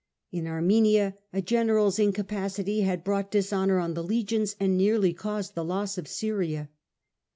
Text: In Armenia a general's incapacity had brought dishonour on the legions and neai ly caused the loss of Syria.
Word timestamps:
In 0.31 0.47
Armenia 0.47 1.15
a 1.31 1.43
general's 1.43 1.99
incapacity 1.99 2.81
had 2.81 3.03
brought 3.03 3.29
dishonour 3.29 3.77
on 3.77 3.93
the 3.93 4.03
legions 4.03 4.55
and 4.59 4.81
neai 4.81 4.99
ly 4.99 5.13
caused 5.13 5.53
the 5.53 5.63
loss 5.63 5.95
of 5.99 6.07
Syria. 6.07 6.69